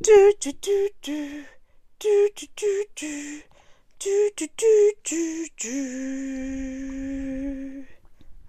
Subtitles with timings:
[0.00, 0.12] Du,
[0.42, 1.16] du, du, du.
[1.98, 3.42] Du, du, du, du.
[3.98, 5.22] Du, du, du, du,
[5.60, 5.68] du.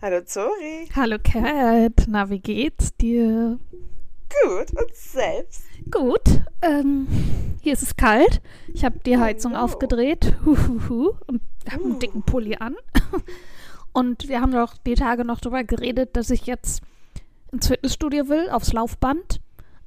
[0.02, 0.88] Hallo Zori.
[0.96, 3.58] Hallo Kat, na wie geht's dir?
[4.44, 5.64] Gut, und selbst?
[5.90, 6.22] Gut,
[6.62, 7.08] ähm,
[7.62, 8.42] hier ist es kalt.
[8.74, 9.58] Ich habe die Heizung Oh.
[9.64, 12.00] aufgedreht Huhuhu, und habe einen Uh.
[12.00, 12.76] dicken Pulli an.
[13.92, 16.84] Und wir haben doch die Tage noch darüber geredet, dass ich jetzt
[17.52, 19.42] ins Fitnessstudio will, aufs Laufband.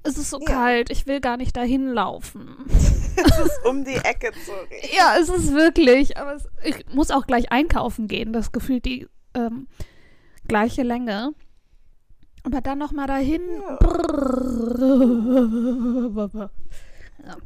[0.04, 0.46] Es ist so Ja.
[0.46, 2.56] kalt, ich will gar nicht dahin laufen.
[3.14, 4.96] Es ist um die Ecke, Zori.
[4.96, 8.32] Ja, es ist wirklich, aber es, ich muss auch gleich einkaufen gehen.
[8.32, 9.68] Das gefühlt die ähm,
[10.48, 11.34] gleiche Länge.
[12.42, 13.42] Aber dann noch mal dahin.
[17.24, 17.36] Ja.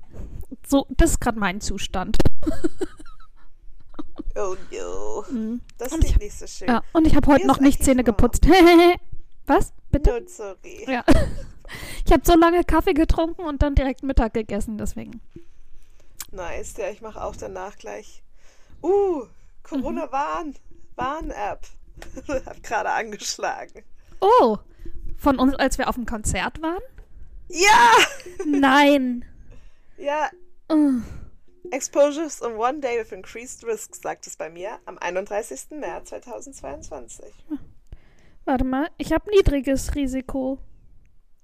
[0.67, 2.17] So, das ist gerade mein Zustand.
[4.37, 5.25] Oh no.
[5.31, 5.61] Mhm.
[5.79, 6.69] Das Und ich- nicht so schön.
[6.69, 8.47] Ja, und ich habe heute Mir noch nicht Zähne geputzt.
[9.47, 9.73] Was?
[9.91, 10.11] Bitte?
[10.21, 10.85] No, sorry.
[10.87, 11.05] Ja.
[12.05, 15.21] Ich habe so lange Kaffee getrunken und dann direkt Mittag gegessen, deswegen.
[16.33, 18.23] Nice, ja, ich mache auch danach gleich.
[18.83, 19.25] Uh,
[19.71, 19.83] Mhm.
[19.83, 20.55] Corona-Warn.
[20.97, 21.67] Warn-App.
[22.47, 23.83] Hab gerade angeschlagen.
[24.21, 24.59] Oh,
[25.19, 26.83] von uns, als wir auf dem Konzert waren?
[27.49, 27.91] Ja!
[28.47, 29.25] Nein.
[29.97, 30.31] Ja.
[31.71, 35.71] Exposures in one day with increased risk, sagt es bei mir am 31.
[35.71, 37.33] März 2022.
[38.45, 40.59] Warte mal, ich habe niedriges Risiko.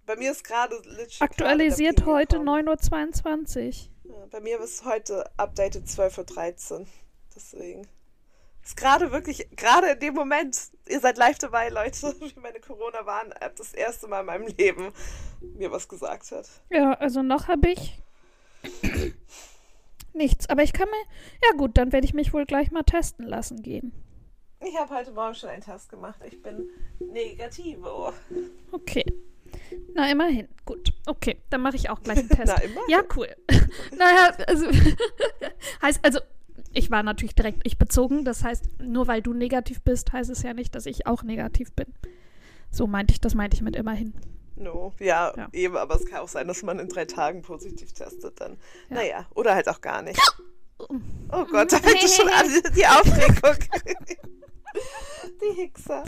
[0.07, 0.77] Bei mir ist gerade
[1.21, 2.69] Aktualisiert heute Ping gekommen.
[2.69, 4.15] 9.22 Uhr.
[4.15, 6.87] Ja, bei mir ist heute updated 12.13 Uhr.
[7.35, 7.87] Deswegen.
[8.65, 10.57] Ist gerade wirklich, gerade in dem Moment,
[10.89, 14.93] ihr seid live dabei, Leute, wie meine Corona-Warn-App das erste Mal in meinem Leben
[15.41, 16.49] mir was gesagt hat.
[16.71, 17.99] Ja, also noch habe ich
[20.13, 20.49] nichts.
[20.49, 21.49] Aber ich kann mir.
[21.49, 23.93] Ja, gut, dann werde ich mich wohl gleich mal testen lassen gehen.
[24.61, 26.21] Ich habe heute Morgen schon einen Test gemacht.
[26.25, 26.69] Ich bin
[27.01, 28.13] negativo.
[28.71, 29.05] Okay.
[29.95, 30.49] Na, immerhin.
[30.65, 30.93] Gut.
[31.07, 32.47] Okay, dann mache ich auch gleich einen Test.
[32.57, 32.89] Na, immerhin.
[32.89, 33.29] Ja, cool.
[33.97, 34.67] naja, also.
[35.83, 36.21] heißt, also.
[36.75, 38.25] Ich war natürlich direkt ich bezogen.
[38.25, 41.73] Das heißt, nur weil du negativ bist, heißt es ja nicht, dass ich auch negativ
[41.75, 41.87] bin.
[42.71, 44.15] So meinte ich, das meinte ich mit immerhin.
[44.57, 45.49] No, ja, Ja.
[45.53, 48.53] eben, aber es kann auch sein, dass man in drei Tagen positiv testet dann.
[48.89, 48.97] Ja.
[48.97, 50.19] Naja, oder halt auch gar nicht.
[50.79, 53.57] Oh Gott, da fängt es schon an, die Aufregung.
[55.43, 56.05] die Hickser.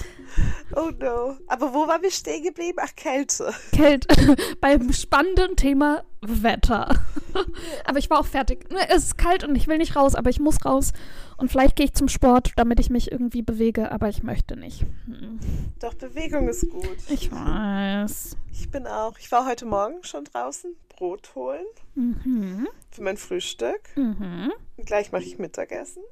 [0.75, 1.37] Oh no.
[1.47, 2.79] Aber wo waren wir stehen geblieben?
[2.81, 3.53] Ach, Kälte.
[3.73, 4.37] Kälte.
[4.61, 6.89] Beim spannenden Thema Wetter.
[7.85, 8.71] aber ich war auch fertig.
[8.71, 10.93] Ne, Es ist kalt und ich will nicht raus, aber ich muss raus.
[11.37, 14.87] Und vielleicht gehe ich zum Sport, damit ich mich irgendwie bewege, aber ich möchte nicht.
[15.07, 15.39] Hm.
[15.81, 16.97] Doch, Bewegung ist gut.
[17.09, 18.37] Ich weiß.
[18.53, 19.19] Ich bin auch.
[19.19, 21.67] Ich war heute Morgen schon draußen Brot holen
[21.97, 22.69] Mhm.
[22.91, 23.81] für mein Frühstück.
[23.97, 24.53] Mhm.
[24.77, 26.03] Und gleich mache ich Mittagessen.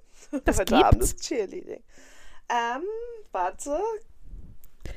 [0.45, 1.13] Das heute Abend gibt's?
[1.15, 1.83] ist Cheerleading.
[2.49, 2.83] Ähm,
[3.33, 3.79] warte.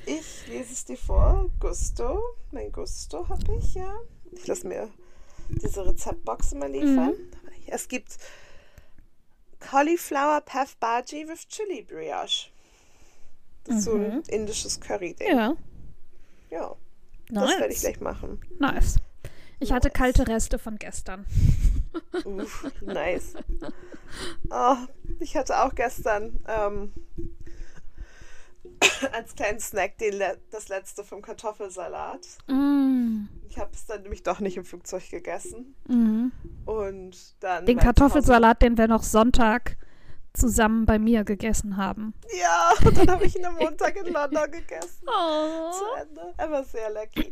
[0.05, 1.49] Ich lese es dir vor.
[1.59, 2.21] Gusto.
[2.51, 3.93] Mein Gusto habe ich ja.
[4.31, 4.89] Ich lasse mir
[5.49, 7.11] diese Rezeptbox immer liefern.
[7.11, 7.31] Mhm.
[7.67, 8.17] Es gibt
[9.59, 12.49] Cauliflower Puff Bhaji with Chili Brioche.
[13.63, 15.33] Das ist so ein indisches Curry-Ding.
[15.33, 15.37] Mhm.
[15.37, 15.55] Ja.
[16.51, 16.75] Ja,
[17.29, 17.81] das werde ich Nice.
[17.81, 18.39] gleich machen.
[18.59, 18.97] Nice.
[19.59, 19.97] Ich hatte Nice.
[19.97, 21.25] kalte Reste von gestern.
[22.25, 23.33] Uff, nice.
[24.51, 24.75] Oh,
[25.19, 26.93] ich hatte auch gestern ähm,
[29.11, 30.21] als kleinen Snack den
[30.51, 32.25] das letzte vom Kartoffelsalat.
[32.47, 33.27] Mm.
[33.49, 35.75] Ich habe es dann nämlich doch nicht im Flugzeug gegessen.
[35.87, 36.31] Mhm.
[36.65, 37.65] Und dann.
[37.65, 39.77] Den Kartoffelsalat, den wir noch Sonntag
[40.33, 42.13] zusammen bei mir gegessen haben.
[42.37, 45.05] Ja, und dann habe ich ihn am Montag in London gegessen.
[45.07, 45.71] Oh.
[45.71, 46.33] Zu Ende.
[46.37, 47.23] Er war sehr lecker.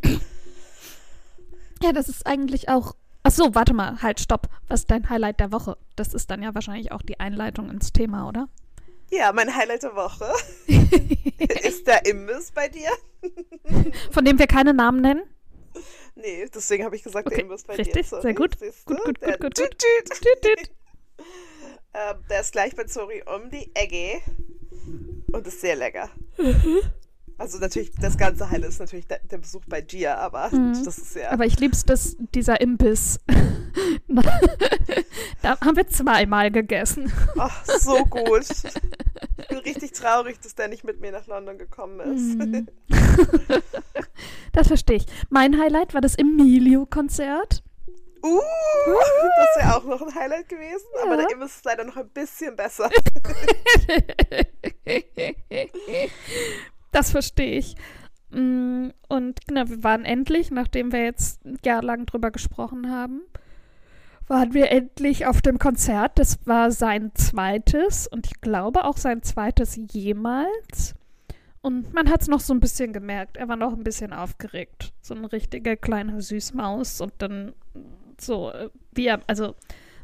[1.81, 2.95] Ja, das ist eigentlich auch.
[3.23, 4.47] Ach so, warte mal, halt, stopp.
[4.67, 5.77] Was ist dein Highlight der Woche?
[5.95, 8.47] Das ist dann ja wahrscheinlich auch die Einleitung ins Thema, oder?
[9.15, 10.33] Ja, mein Highlight der Woche
[11.63, 12.89] ist der Imbiss bei dir.
[14.11, 15.21] Von dem wir keine Namen nennen?
[16.15, 18.03] Nee, deswegen habe ich gesagt, der Okay, Imbiss bei richtig, dir.
[18.03, 18.57] Sorry, sehr gut.
[18.85, 20.09] Gut, gut, Der gut, gut, Tüt, tüt.
[20.09, 20.71] Tüt, tüt.
[21.93, 24.21] Ähm, der ist gleich bei Zori um die Ecke
[25.31, 26.09] und ist sehr lecker.
[27.37, 30.83] Also natürlich, das ganze Highlight ist natürlich der, der Besuch bei Gia, aber Mhm.
[30.85, 31.31] das ist ja...
[31.31, 33.19] Aber ich lieb's, dass dieser Imbiss.
[35.41, 37.11] da haben wir zweimal gegessen.
[37.37, 38.45] Ach, so gut.
[39.37, 42.37] Ich bin richtig traurig, dass der nicht mit mir nach London gekommen ist.
[42.37, 42.67] Mhm.
[44.53, 45.05] Das verstehe ich.
[45.29, 47.63] Mein Highlight war das Emilio-Konzert.
[48.23, 48.39] Uh,
[48.85, 51.21] das wäre auch noch ein Highlight gewesen, aber Ja.
[51.23, 52.89] der Imbiss ist leider noch ein bisschen besser.
[56.93, 57.75] Das verstehe ich.
[58.29, 63.21] Mm, Und genau, wir waren endlich, nachdem wir jetzt ein Jahr lang drüber gesprochen haben,
[64.27, 66.17] waren wir endlich auf dem Konzert.
[66.17, 70.95] Das war sein zweites und ich glaube auch sein zweites jemals.
[71.61, 73.37] Und man hat es noch so ein bisschen gemerkt.
[73.37, 74.93] Er war noch ein bisschen aufgeregt.
[75.01, 77.01] So eine richtige kleine Süßmaus.
[77.01, 77.53] Und dann
[78.19, 79.55] so, äh, wie er, also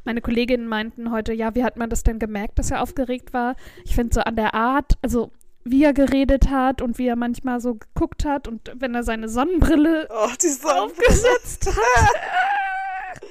[0.05, 3.55] meine Kolleginnen meinten heute, ja, wie hat man das denn gemerkt, dass er aufgeregt war?
[3.83, 5.31] Ich finde so an der Art, also
[5.63, 9.29] wie er geredet hat und wie er manchmal so geguckt hat und wenn er seine
[9.29, 10.81] Sonnenbrille, Oh, Sonnenbrille.
[10.83, 13.21] aufgesetzt hat.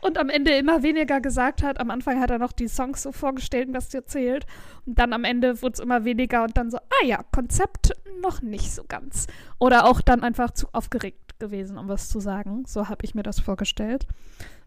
[0.00, 1.80] Und am Ende immer weniger gesagt hat.
[1.80, 4.46] Am Anfang hat er noch die Songs so vorgestellt und das erzählt.
[4.86, 7.92] Und dann am Ende wurde es immer weniger und dann so, ah ja, Konzept
[8.22, 9.26] noch nicht so ganz.
[9.58, 12.64] Oder auch dann einfach zu aufgeregt gewesen, um was zu sagen.
[12.66, 14.06] So habe ich mir das vorgestellt.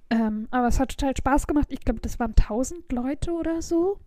[0.09, 1.68] Ähm, aber es hat total Spaß gemacht.
[1.69, 4.00] Ich glaube, das waren 1000 Leute oder so.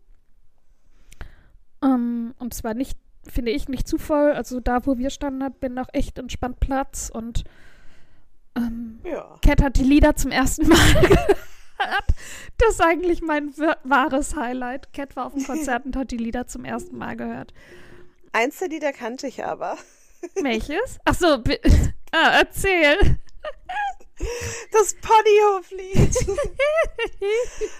[1.85, 2.99] Ähm, und es war nicht,
[3.29, 4.33] finde ich, nicht zu voll.
[4.33, 7.45] Also da, wo wir standen, hat bin noch echt entspannt Platz und
[8.57, 9.37] ähm, Ja.
[9.43, 11.35] Cat hat die Lieder zum ersten Mal gehört.
[12.59, 14.93] Das ist eigentlich mein wa- wahres Highlight.
[14.93, 17.53] Cat war auf dem Konzert und hat die Lieder zum ersten Mal gehört.
[18.33, 19.77] Eins der Lieder kannte ich aber.
[20.41, 20.99] Welches?
[21.05, 21.61] Ach so, bi-
[22.13, 22.97] ah, erzähl.
[24.71, 26.17] Das Ponyhoflied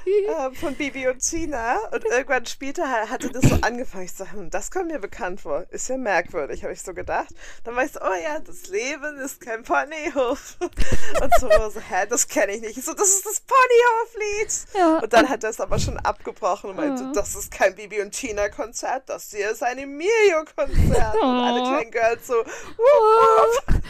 [0.07, 1.79] äh, von Bibi und Tina.
[1.93, 4.05] Und irgendwann später ha- hatte das so angefangen.
[4.05, 5.65] Ich so, hm, das kommt mir bekannt vor.
[5.71, 7.29] Ist ja merkwürdig, habe ich so gedacht.
[7.65, 10.57] Dann war ich so, oh ja, das Leben ist kein Ponyhof.
[10.61, 12.77] Und so, so hä, das kenne ich nicht.
[12.79, 14.79] Ich so, das ist das Ponyhoflied.
[14.79, 17.13] Ja, Und dann hat er es aber schon abgebrochen und meinte, Ja.
[17.15, 21.15] das ist kein Bibi und Tina Konzert, das hier ist ein Emilio-Konzert.
[21.17, 21.65] Und alle Oh.
[21.69, 22.47] kleinen Girls so, wupp,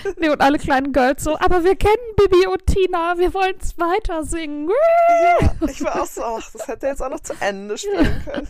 [0.06, 0.17] wupp.
[0.19, 3.78] Nee, und alle kleinen Girls so, aber wir kennen Bibi und Tina, wir wollen es
[3.78, 4.70] weiter singen.
[5.40, 8.22] Ja, ich war auch so, ach, das hätte er jetzt auch noch zu Ende spielen
[8.25, 8.48] können.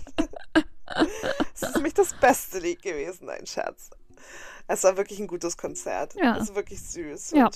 [1.55, 3.91] Es ist für mich das beste Lied gewesen, ein Scherz.
[4.67, 6.15] Es war wirklich ein gutes Konzert.
[6.15, 6.37] Ja.
[6.37, 7.33] Es ist wirklich süß.
[7.33, 7.51] Ja.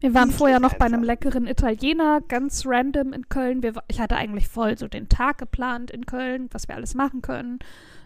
[0.00, 1.06] Wir waren vorher noch bei einem einfach.
[1.06, 3.62] leckeren Italiener, ganz random in Köln.
[3.62, 7.22] Wir, ich hatte eigentlich voll so den Tag geplant in Köln, was wir alles machen
[7.22, 7.58] können.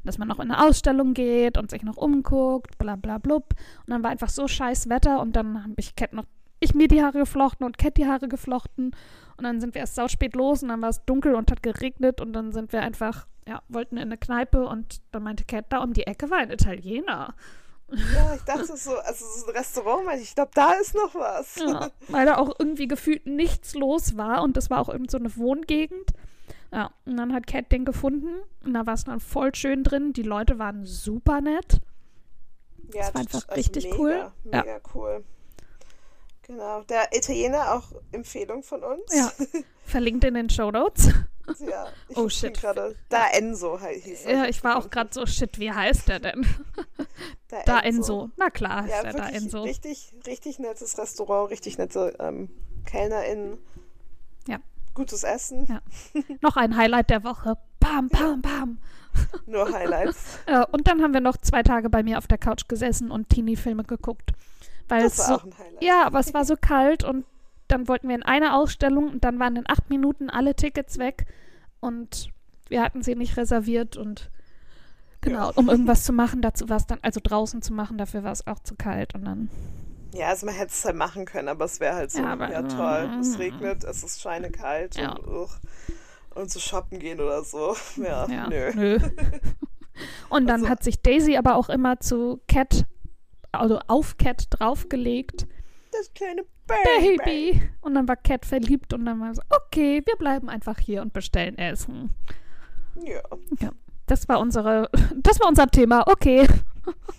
[0.04, 3.54] Dass man noch in eine Ausstellung geht und sich noch umguckt, bla bla blub.
[3.86, 6.24] Und dann war einfach so scheiß Wetter und dann habe ich Cat noch,
[6.60, 8.94] ich mir die Haare geflochten und Cat die Haare geflochten.
[9.36, 12.20] Und dann sind wir erst sauspät los und dann war es dunkel und hat geregnet
[12.20, 15.78] und dann sind wir einfach, ja, wollten in eine Kneipe und dann meinte Cat, da
[15.78, 17.34] um die Ecke war ein Italiener.
[17.88, 21.56] ja, ich dachte so, also so ein Restaurant, ich, glaube, da ist noch was.
[21.56, 25.18] Ja, weil da auch irgendwie gefühlt nichts los war und das war auch irgend so
[25.18, 26.10] eine Wohngegend.
[26.72, 30.12] Ja, und dann hat Cat den gefunden und da war es dann voll schön drin.
[30.12, 31.80] Die Leute waren super nett.
[32.94, 34.32] Ja, Das war einfach richtig mega, cool.
[34.52, 34.62] Ja.
[34.62, 35.24] Mega cool.
[36.50, 36.82] Genau.
[36.82, 39.14] Der Italiener auch Empfehlung von uns.
[39.14, 39.30] Ja.
[39.84, 41.08] Verlinkt in den Show Notes.
[41.60, 42.60] ja ich Oh, shit.
[42.60, 42.96] gerade.
[43.08, 44.34] Da Enzo hieß er.
[44.36, 46.44] Ja, ich war auch gerade so, shit, wie heißt der denn?
[47.46, 48.30] Da Da Enso.
[48.36, 49.62] Na klar ist Ja, der da Enso.
[49.62, 52.50] richtig, richtig nettes Restaurant, richtig nette ähm,
[52.84, 53.58] KellnerInnen.
[54.48, 54.58] Ja.
[54.94, 55.82] Gutes Essen, Ja.
[56.40, 57.56] Noch ein Highlight der Woche.
[57.78, 58.78] Bam, bam, bam.
[59.46, 60.16] nur Highlights.
[60.46, 63.28] Äh, und dann haben wir noch zwei Tage bei mir auf der Couch gesessen und
[63.28, 64.32] Teenie-Filme geguckt.
[64.90, 65.82] Weil Das war so auch ein Highlight.
[65.82, 67.24] Ja, aber es war so kalt und
[67.68, 71.26] dann wollten wir in eine Ausstellung und dann waren in acht Minuten alle Tickets weg
[71.80, 72.30] und
[72.68, 74.30] wir hatten sie nicht reserviert und
[75.20, 75.52] genau, Ja.
[75.56, 78.46] um irgendwas zu machen, dazu war es dann, also draußen zu machen, dafür war es
[78.46, 79.50] auch zu kalt und dann,
[80.12, 82.58] Ja, also man hätte es halt machen können, aber es wäre halt so, Ja, ja,
[82.58, 85.12] aber- toll, es regnet, es ist scheinekalt Ja.
[85.12, 85.50] und, ugh,
[86.34, 87.76] und zu shoppen gehen oder so.
[87.96, 88.72] Ja, ja, nö.
[88.74, 88.98] nö.
[90.28, 92.84] und dann Also- hat sich Daisy aber auch immer zu Cat,
[93.52, 95.46] also auf Cat draufgelegt.
[95.92, 97.16] Das kleine Baby.
[97.24, 97.62] Baby!
[97.80, 101.12] Und dann war Cat verliebt und dann war so, okay, wir bleiben einfach hier und
[101.12, 102.14] bestellen Essen.
[103.02, 103.20] Ja.
[104.06, 106.46] Das war unsere, das war unser Thema, okay.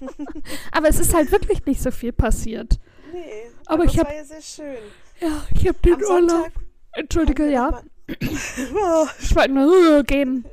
[0.71, 2.79] Aber es ist halt wirklich nicht so viel passiert.
[3.13, 3.19] Nee,
[3.65, 4.77] Aber aber, ich es hab- war ja sehr schön.
[5.19, 6.51] Ja, ich habe den Am Urlaub.
[6.93, 7.81] Entschuldige, ja.
[8.19, 10.45] Ich wollte nur äh, gehen.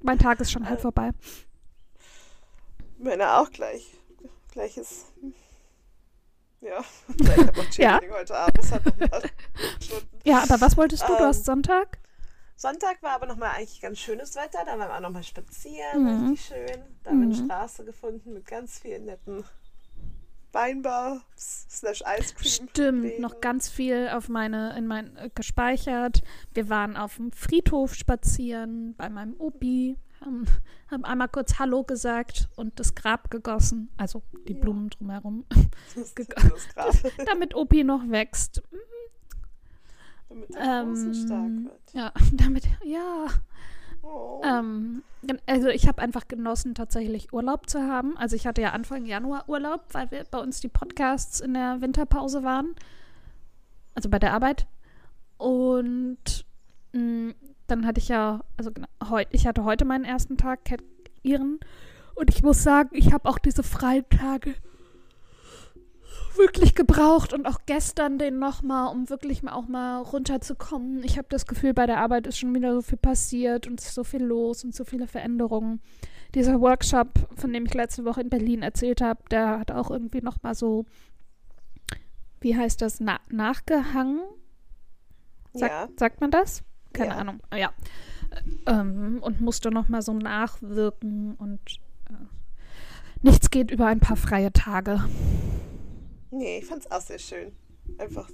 [0.00, 1.10] Mein Tag ist schon halb vorbei.
[2.98, 3.94] Meiner auch gleich.
[4.54, 5.12] Gleiches.
[6.60, 6.82] Ja,
[7.20, 8.00] ich habe noch Ja.
[8.10, 8.56] Heute Abend.
[8.58, 9.20] Das hat noch ein paar
[9.80, 10.18] Stunden.
[10.24, 11.08] Ja, aber was wolltest du?
[11.08, 11.98] Du Ähm, hast Sonntag?
[12.56, 14.60] Sonntag war aber nochmal eigentlich ganz schönes Wetter.
[14.64, 16.02] Da waren wir auch nochmal spazieren.
[16.22, 16.28] Mhm.
[16.30, 16.82] Richtig schön.
[17.02, 17.44] Da haben wir eine Mhm.
[17.44, 19.44] Straße gefunden mit ganz vielen netten
[20.52, 21.20] Weinbars
[21.68, 22.24] slash Cream.
[22.70, 23.20] Stimmt, Läden.
[23.22, 26.22] noch ganz viel auf meine, in mein äh, gespeichert.
[26.52, 30.46] Wir waren auf dem Friedhof spazieren bei meinem Opi, haben,
[30.90, 34.60] haben einmal kurz Hallo gesagt und das Grab gegossen, also die Ja.
[34.60, 35.44] Blumen drumherum,
[35.94, 36.14] Das,
[36.74, 38.62] das damit Opi noch wächst.
[40.28, 41.92] damit der Große stark Ähm, wird.
[41.92, 43.26] ja, damit, ja.
[44.02, 44.42] Oh.
[44.44, 45.02] Ähm,
[45.46, 48.16] also ich habe einfach genossen, tatsächlich Urlaub zu haben.
[48.18, 51.80] Also ich hatte ja Anfang Januar Urlaub, weil wir bei uns die Podcasts in der
[51.80, 52.74] Winterpause waren.
[53.94, 54.66] Also bei der Arbeit.
[55.38, 56.44] Und
[56.92, 57.32] mh,
[57.74, 58.70] dann hatte ich ja, also
[59.10, 60.80] heute, ich hatte heute meinen ersten Tag, Cat
[61.22, 61.58] ihren.
[62.14, 64.54] Und ich muss sagen, ich habe auch diese freien Tage
[66.36, 71.02] wirklich gebraucht und auch gestern den nochmal, um wirklich mal auch mal runterzukommen.
[71.02, 74.04] Ich habe das Gefühl, bei der Arbeit ist schon wieder so viel passiert und so
[74.04, 75.80] viel los und so viele Veränderungen.
[76.34, 80.20] Dieser Workshop, von dem ich letzte Woche in Berlin erzählt habe, der hat auch irgendwie
[80.20, 80.86] nochmal so,
[82.40, 84.20] wie heißt das, na nachgehangen?
[85.52, 85.88] Sag, ja.
[85.96, 86.64] Sagt man das?
[86.94, 87.16] Keine Ja.
[87.16, 87.40] Ahnung.
[87.54, 87.72] Ja.
[88.66, 91.60] Ähm, und musste nochmal so nachwirken und
[92.08, 92.14] äh,
[93.22, 95.04] nichts geht über ein paar freie Tage.
[96.30, 97.52] Nee, ich fand's auch sehr schön.
[97.98, 98.28] Einfach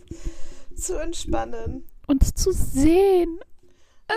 [0.77, 1.85] zu entspannen.
[2.07, 3.39] uns zu sehen.
[4.09, 4.13] Äh.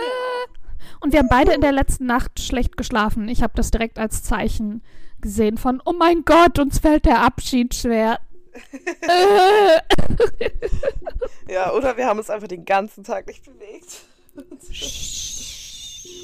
[1.00, 3.28] Und wir haben beide in der letzten Nacht schlecht geschlafen.
[3.28, 4.82] Ich habe das direkt als Zeichen
[5.20, 8.20] gesehen von, oh mein Gott, uns fällt der Abschied schwer.
[9.02, 9.80] äh.
[11.52, 14.06] Ja, oder wir haben uns einfach den ganzen Tag nicht bewegt.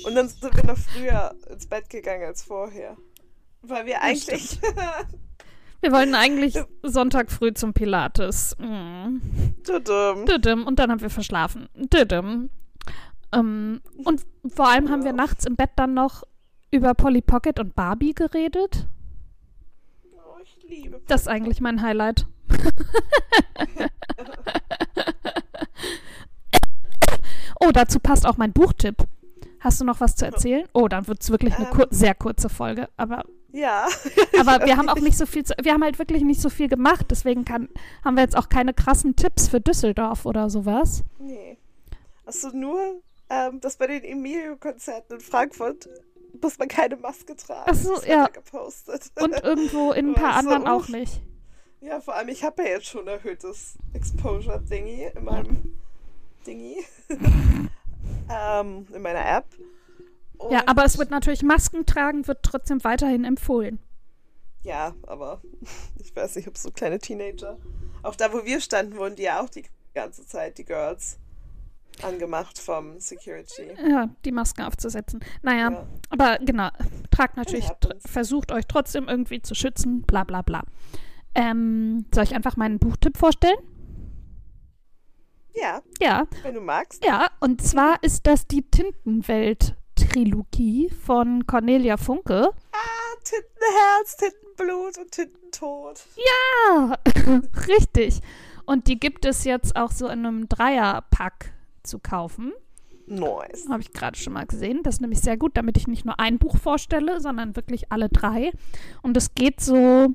[0.04, 2.96] Und dann sind wir noch früher ins Bett gegangen als vorher.
[3.62, 4.58] Weil wir eigentlich.
[5.80, 8.56] Wir wollten eigentlich Sonntag früh zum Pilates.
[8.58, 10.26] Tudum.
[10.26, 10.66] Düdüm.
[10.66, 11.68] Und dann haben wir verschlafen.
[11.74, 12.50] Düdüm.
[13.32, 16.24] Ähm, und vor allem haben wir nachts im Bett dann noch
[16.70, 18.86] über Polly Pocket und Barbie geredet.
[20.14, 21.00] Oh, ich liebe.
[21.06, 22.26] Das ist eigentlich mein Highlight.
[27.60, 28.96] oh, dazu passt auch mein Buchtipp.
[29.60, 30.66] Hast du noch was zu erzählen?
[30.72, 31.72] Oh, dann wird es wirklich eine Ähm.
[31.72, 32.88] kur sehr kurze Folge.
[32.96, 33.86] Aber, Ja.
[34.40, 36.68] aber wir haben auch nicht so viel, zu, wir haben halt wirklich nicht so viel
[36.68, 37.06] gemacht.
[37.10, 37.68] Deswegen kann,
[38.04, 41.04] haben wir jetzt auch keine krassen Tipps für Düsseldorf oder sowas.
[41.18, 41.58] Nee.
[42.26, 45.88] Hast du nur, ähm, dass bei den Emilio-Konzerten in Frankfurt
[46.40, 47.70] muss man keine Maske tragen.
[47.70, 48.28] Ach so, ja.
[48.28, 49.10] gepostet.
[49.20, 51.20] Und irgendwo in ein paar du, anderen auch nicht.
[51.82, 55.79] Ja, vor allem, ich habe ja jetzt schon erhöhtes Exposure-Dingy in meinem
[56.46, 56.78] Dingy.
[58.30, 59.46] ähm, in meiner App.
[60.50, 63.78] Ja, Und- aber es wird natürlich Masken tragen, wird trotzdem weiterhin empfohlen.
[64.62, 65.40] Ja, aber
[66.02, 67.58] ich weiß nicht, ob so kleine Teenager.
[68.02, 71.18] Auch da, wo wir standen, wurden die ja auch die ganze Zeit, die Girls,
[72.02, 73.72] angemacht vom Security.
[73.86, 75.20] Ja, die Masken aufzusetzen.
[75.42, 75.86] Naja, Ja.
[76.08, 76.68] aber genau,
[77.10, 77.66] tragt natürlich,
[78.06, 80.62] versucht euch trotzdem irgendwie zu schützen, bla bla bla.
[81.34, 83.58] Ähm, soll ich einfach meinen Buchtipp vorstellen?
[85.54, 87.04] Ja, Ja, wenn du magst.
[87.04, 92.50] ja, und zwar ist das die Tintenwelt-Trilogie von Cornelia Funke.
[92.72, 96.00] Ah, Tintenherz, Tintenblut und Tintentod.
[96.16, 96.98] Ja,
[97.68, 98.20] richtig.
[98.66, 101.52] Und die gibt es jetzt auch so in einem Dreierpack
[101.82, 102.52] zu kaufen.
[103.06, 103.66] Nice.
[103.68, 104.82] Habe ich gerade schon mal gesehen.
[104.84, 108.08] Das ist nämlich sehr gut, damit ich nicht nur ein Buch vorstelle, sondern wirklich alle
[108.08, 108.52] drei.
[109.02, 110.14] Und es geht so.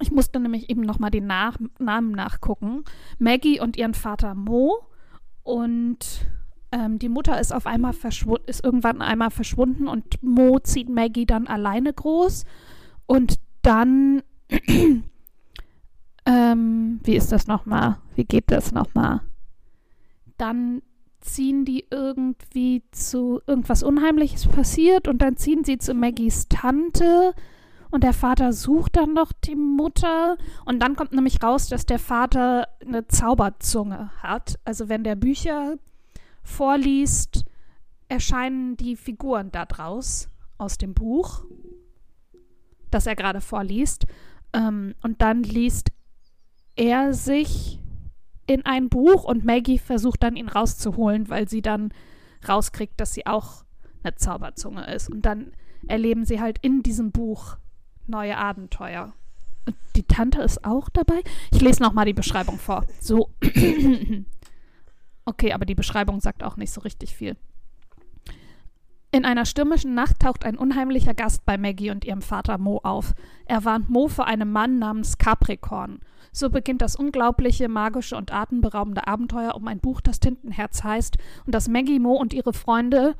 [0.00, 2.84] Ich musste nämlich eben nochmal den Nach Namen nachgucken.
[3.18, 4.86] Maggie und ihren Vater Mo.
[5.42, 6.26] Und
[6.72, 11.26] ähm, die Mutter ist auf einmal verschwunden, ist irgendwann einmal verschwunden und Mo zieht Maggie
[11.26, 12.44] dann alleine groß.
[13.06, 14.22] Und dann.
[16.26, 17.98] ähm, wie ist das nochmal?
[18.14, 19.20] Wie geht das nochmal?
[20.36, 20.82] Dann
[21.20, 27.34] ziehen die irgendwie zu irgendwas Unheimliches passiert und dann ziehen sie zu Maggies Tante
[27.94, 32.00] und der Vater sucht dann noch die Mutter und dann kommt nämlich raus, dass der
[32.00, 34.58] Vater eine Zauberzunge hat.
[34.64, 35.76] Also wenn der Bücher
[36.42, 37.44] vorliest,
[38.08, 41.44] erscheinen die Figuren da draus aus dem Buch,
[42.90, 44.06] das er gerade vorliest.
[44.52, 45.92] Ähm, und dann liest
[46.74, 47.80] er sich
[48.48, 51.92] in ein Buch und Maggie versucht dann ihn rauszuholen, weil sie dann
[52.48, 53.64] rauskriegt, dass sie auch
[54.02, 55.08] eine Zauberzunge ist.
[55.08, 55.52] Und dann
[55.86, 57.58] erleben sie halt in diesem Buch
[58.08, 59.12] neue Abenteuer.
[59.66, 61.22] Und die Tante ist auch dabei.
[61.52, 62.84] Ich lese nochmal die Beschreibung vor.
[63.00, 63.30] So.
[65.24, 67.36] okay, aber die Beschreibung sagt auch nicht so richtig viel.
[69.14, 73.14] In einer stürmischen Nacht taucht ein unheimlicher Gast bei Maggie und ihrem Vater Mo auf.
[73.46, 76.00] Er warnt Mo vor einem Mann namens Capricorn.
[76.32, 81.54] So beginnt das unglaubliche, magische und atemberaubende Abenteuer um ein Buch, das Tintenherz heißt und
[81.54, 83.14] das Maggie, Mo und ihre Freunde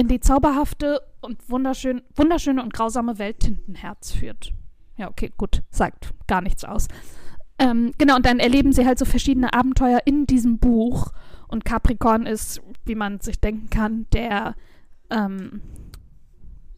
[0.00, 4.54] in die zauberhafte und wunderschön, wunderschöne und grausame Welt Tintenherz führt.
[4.96, 6.88] Ja, okay, gut, sagt gar nichts aus.
[7.58, 11.12] Ähm, genau, und dann erleben sie halt so verschiedene Abenteuer in diesem Buch.
[11.48, 14.54] Und Capricorn ist, wie man sich denken kann, der,
[15.10, 15.60] ähm,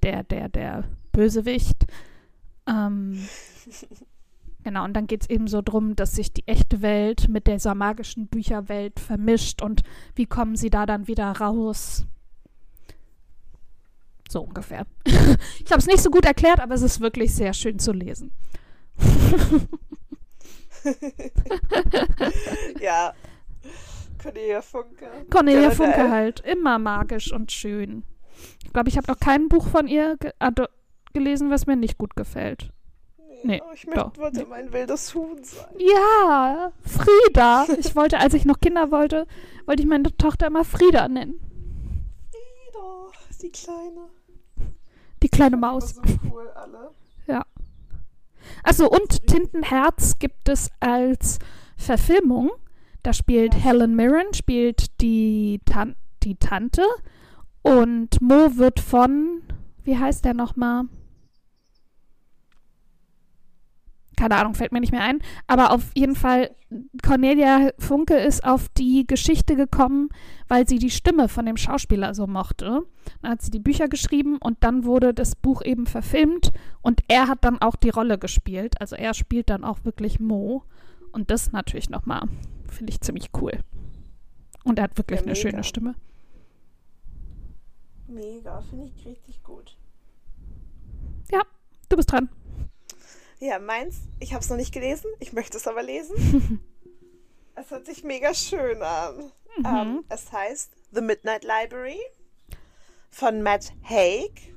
[0.02, 1.87] der, der, der Bösewicht.
[2.67, 3.19] Ähm,
[4.64, 7.75] Genau, und dann geht es eben so drum, dass sich die echte Welt mit dieser
[7.75, 9.83] magischen Bücherwelt vermischt und
[10.14, 12.07] wie kommen sie da dann wieder raus?
[14.33, 14.87] So ungefähr.
[15.05, 18.33] ich habe es nicht so gut erklärt, aber es ist wirklich sehr schön zu lesen.
[22.81, 23.12] ja.
[24.23, 25.07] Cornelia Funke.
[25.29, 25.77] Cornelia Generell.
[25.77, 28.05] Funke halt, immer magisch und schön.
[28.65, 30.33] Ich glaube, ich habe noch kein Buch von ihr ge
[31.12, 32.73] gelesen, was mir nicht gut gefällt.
[33.45, 35.75] Nee, Nee, ich möchte, wollte mein wildes Huhn sein.
[35.77, 37.67] Ja, Frieda.
[37.79, 39.27] Ich wollte, als ich noch Kinder wollte,
[39.67, 41.39] wollte ich meine Tochter immer Frieda nennen.
[42.31, 43.11] Frieda,
[43.43, 44.09] die Kleine.
[45.33, 45.95] Kleine Maus.
[45.95, 46.93] so cool alle.
[48.62, 51.39] Achso, und Tintenherz gibt es als
[51.77, 52.51] Verfilmung.
[53.03, 56.85] Da spielt Helen Mirren, spielt die, Tan die Tante.
[57.62, 59.43] Und Mo wird von,
[59.83, 60.85] wie heißt der nochmal?
[64.16, 65.21] Keine Ahnung, fällt mir nicht mehr ein.
[65.47, 66.54] Aber auf jeden Fall,
[67.02, 70.11] Cornelia Funke ist auf die Geschichte gekommen,
[70.49, 72.83] weil sie die Stimme von dem Schauspieler so mochte.
[73.23, 76.52] Dann hat sie die Bücher geschrieben und dann wurde das Buch eben verfilmt
[76.83, 78.81] und er hat dann auch die Rolle gespielt.
[78.81, 80.64] Also er spielt dann auch wirklich Mo.
[81.12, 82.23] Und das natürlich nochmal,
[82.69, 83.52] finde ich ziemlich cool.
[84.64, 85.95] Und er hat wirklich Ja, eine schöne Stimme.
[88.09, 89.76] Mega, finde ich richtig gut.
[91.92, 92.31] Du bist dran.
[93.43, 96.61] Ja, meins, ich habe es noch nicht gelesen, ich möchte es aber lesen.
[97.57, 99.33] es hört sich mega schön an.
[99.59, 99.67] Mhm.
[99.67, 101.99] Ähm, es heißt The Midnight Library
[103.11, 104.55] von Matt Haig.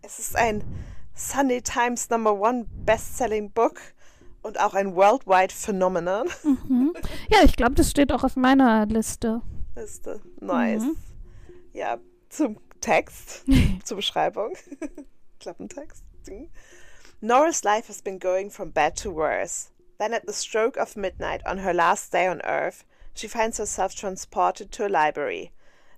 [0.00, 0.64] Es ist ein
[1.14, 3.82] Sunday Times Number One Bestselling Book
[4.40, 6.30] und auch ein Worldwide Phenomenon.
[6.44, 6.94] Mhm.
[7.28, 9.42] Ja, ich glaube, das steht auch auf meiner Liste.
[9.76, 10.22] Liste.
[10.40, 10.84] Nice.
[10.84, 10.96] Mhm.
[11.74, 11.98] Ja,
[12.30, 13.44] zum Text,
[13.84, 14.54] zur Beschreibung.
[15.38, 16.02] Klappentext.
[16.26, 16.48] Ding.
[17.24, 19.70] Nora's life has been going from bad to worse.
[19.98, 23.94] Then, at the stroke of midnight on her last day on Earth, she finds herself
[23.94, 25.52] transported to a library.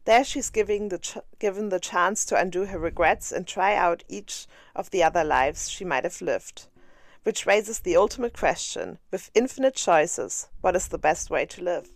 [0.05, 4.05] There, she's giving the ch- given the chance to undo her regrets and try out
[4.07, 6.67] each of the other lives she might have lived.
[7.23, 11.89] Which raises the ultimate question with infinite choices, what is the best way to live?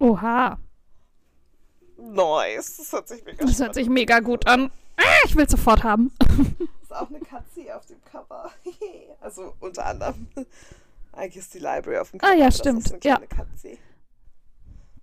[0.00, 0.58] Oha,
[1.96, 2.76] Nice.
[2.76, 4.70] Das hört sich mega das hört sich mega gut an.
[4.96, 6.12] Ah, ich will sofort haben.
[6.82, 8.50] ist auch eine Katze auf dem Cover.
[9.20, 10.26] also unter anderem.
[11.12, 12.34] Eigentlich ist die Library auf dem Ah, Cover.
[12.34, 12.78] ja, aber das stimmt.
[12.86, 13.18] ist eine Ja.
[13.26, 13.78] Katze.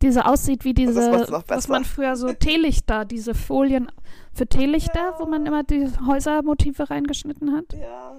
[0.01, 3.91] Diese aussieht wie diese, noch was man früher so Teelichter, diese Folien
[4.33, 5.19] für Teelichter, Ja.
[5.19, 7.73] wo man immer die Häusermotive reingeschnitten hat.
[7.73, 8.15] Ja.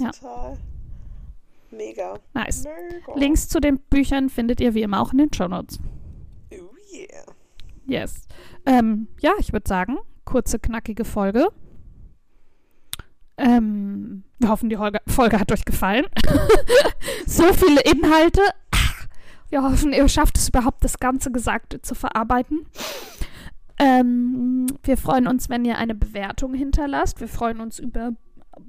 [0.00, 0.10] Ja.
[0.10, 0.58] Total.
[1.70, 2.18] Mega.
[2.34, 2.64] Nice.
[2.64, 3.14] Mega.
[3.14, 5.78] Links zu den Büchern findet ihr wie immer auch in den Shownotes.
[6.52, 6.56] Oh
[6.92, 7.24] yeah.
[7.86, 8.26] Yes.
[8.66, 11.48] Ähm, ja, ich würde sagen, kurze, knackige Folge.
[13.36, 16.06] Ähm, wir hoffen, die Folge, hat euch gefallen.
[17.26, 18.42] so viele Inhalte.
[19.50, 22.66] Wir hoffen, ihr schafft es überhaupt, das ganze Gesagte zu verarbeiten.
[23.78, 27.20] Ähm, wir freuen uns, wenn ihr eine Bewertung hinterlasst.
[27.20, 28.12] Wir freuen uns über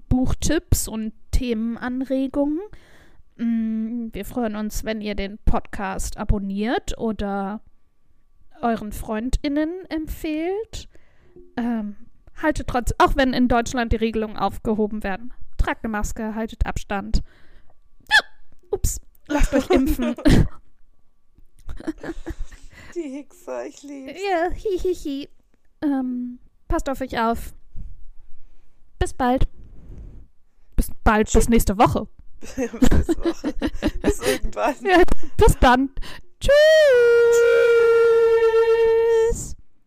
[0.10, 2.60] Buchtipps und Themenanregungen.
[3.38, 7.62] Mm, Wir freuen uns, wenn ihr den Podcast abonniert oder
[8.62, 10.88] euren FreundInnen empfehlt.
[11.58, 11.96] Ähm,
[12.41, 15.34] haltet trotz, auch wenn in Deutschland die Regelungen aufgehoben werden.
[15.58, 17.24] Tragt eine Maske, haltet Abstand.
[18.72, 20.15] Ups, lasst euch impfen.
[22.96, 24.13] Die Hickser, ich lieb's.
[24.13, 25.30] ja, hihihi.
[25.82, 27.54] Ähm, passt auf euch auf.
[29.00, 29.48] Bis bald.
[30.76, 32.08] Bis bald, bis nächste Woche.
[32.39, 32.58] Bis
[33.18, 33.54] Woche.
[34.02, 34.76] Bis irgendwann.
[34.84, 35.04] Ja,
[35.38, 35.89] bis dann.
[36.39, 36.56] Tschüss.